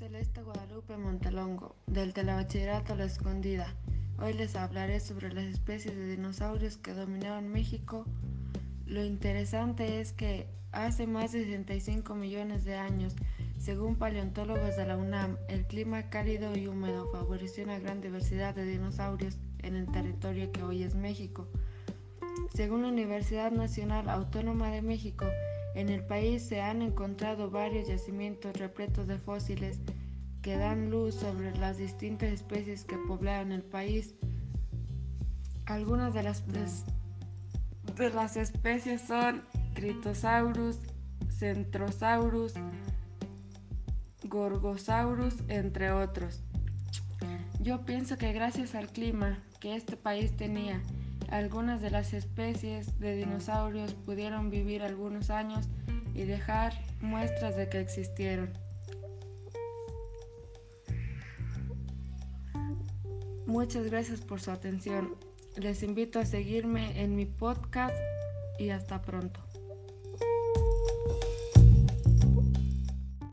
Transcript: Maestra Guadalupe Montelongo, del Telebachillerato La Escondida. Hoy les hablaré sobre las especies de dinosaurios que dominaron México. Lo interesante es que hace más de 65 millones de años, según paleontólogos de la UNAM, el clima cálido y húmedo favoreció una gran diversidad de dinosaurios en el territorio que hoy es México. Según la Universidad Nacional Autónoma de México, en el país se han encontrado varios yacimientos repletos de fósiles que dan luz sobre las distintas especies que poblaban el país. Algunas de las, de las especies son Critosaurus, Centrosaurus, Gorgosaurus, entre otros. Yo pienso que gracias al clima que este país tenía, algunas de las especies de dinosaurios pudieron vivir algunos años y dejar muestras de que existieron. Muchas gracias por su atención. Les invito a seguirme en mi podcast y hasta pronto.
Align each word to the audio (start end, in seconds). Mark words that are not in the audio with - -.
Maestra 0.00 0.42
Guadalupe 0.42 0.96
Montelongo, 0.96 1.76
del 1.86 2.14
Telebachillerato 2.14 2.96
La 2.96 3.04
Escondida. 3.04 3.74
Hoy 4.18 4.32
les 4.32 4.56
hablaré 4.56 5.00
sobre 5.00 5.30
las 5.34 5.44
especies 5.44 5.94
de 5.94 6.16
dinosaurios 6.16 6.78
que 6.78 6.94
dominaron 6.94 7.52
México. 7.52 8.06
Lo 8.86 9.04
interesante 9.04 10.00
es 10.00 10.14
que 10.14 10.48
hace 10.72 11.06
más 11.06 11.32
de 11.32 11.44
65 11.44 12.14
millones 12.14 12.64
de 12.64 12.76
años, 12.76 13.14
según 13.58 13.96
paleontólogos 13.96 14.76
de 14.78 14.86
la 14.86 14.96
UNAM, 14.96 15.36
el 15.48 15.66
clima 15.66 16.08
cálido 16.08 16.56
y 16.56 16.68
húmedo 16.68 17.12
favoreció 17.12 17.64
una 17.64 17.78
gran 17.78 18.00
diversidad 18.00 18.54
de 18.54 18.64
dinosaurios 18.64 19.36
en 19.58 19.76
el 19.76 19.92
territorio 19.92 20.50
que 20.52 20.62
hoy 20.62 20.84
es 20.84 20.94
México. 20.94 21.48
Según 22.54 22.82
la 22.82 22.88
Universidad 22.88 23.52
Nacional 23.52 24.08
Autónoma 24.08 24.70
de 24.70 24.80
México, 24.80 25.26
en 25.74 25.88
el 25.88 26.04
país 26.04 26.42
se 26.42 26.60
han 26.60 26.82
encontrado 26.82 27.50
varios 27.50 27.88
yacimientos 27.88 28.56
repletos 28.56 29.06
de 29.06 29.18
fósiles 29.18 29.80
que 30.42 30.56
dan 30.56 30.90
luz 30.90 31.14
sobre 31.14 31.56
las 31.56 31.78
distintas 31.78 32.30
especies 32.30 32.84
que 32.84 32.96
poblaban 33.08 33.52
el 33.52 33.62
país. 33.62 34.14
Algunas 35.66 36.12
de 36.12 36.24
las, 36.24 36.42
de 37.96 38.10
las 38.10 38.36
especies 38.36 39.00
son 39.02 39.42
Critosaurus, 39.74 40.78
Centrosaurus, 41.30 42.54
Gorgosaurus, 44.24 45.36
entre 45.48 45.92
otros. 45.92 46.42
Yo 47.60 47.84
pienso 47.84 48.18
que 48.18 48.32
gracias 48.32 48.74
al 48.74 48.88
clima 48.88 49.38
que 49.60 49.76
este 49.76 49.96
país 49.96 50.36
tenía, 50.36 50.82
algunas 51.30 51.80
de 51.80 51.90
las 51.90 52.12
especies 52.12 52.98
de 52.98 53.16
dinosaurios 53.16 53.94
pudieron 53.94 54.50
vivir 54.50 54.82
algunos 54.82 55.30
años 55.30 55.68
y 56.14 56.24
dejar 56.24 56.72
muestras 57.00 57.56
de 57.56 57.68
que 57.68 57.80
existieron. 57.80 58.52
Muchas 63.46 63.86
gracias 63.86 64.20
por 64.20 64.40
su 64.40 64.50
atención. 64.50 65.14
Les 65.56 65.82
invito 65.82 66.18
a 66.18 66.24
seguirme 66.24 67.02
en 67.02 67.14
mi 67.14 67.26
podcast 67.26 67.96
y 68.58 68.70
hasta 68.70 69.02
pronto. 69.02 69.40